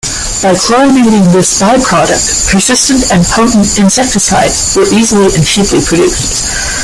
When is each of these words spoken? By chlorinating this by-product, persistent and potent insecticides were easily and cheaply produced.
By 0.41 0.55
chlorinating 0.55 1.31
this 1.31 1.59
by-product, 1.59 2.23
persistent 2.49 3.11
and 3.11 3.23
potent 3.23 3.77
insecticides 3.77 4.75
were 4.75 4.91
easily 4.91 5.25
and 5.35 5.45
cheaply 5.45 5.79
produced. 5.79 6.73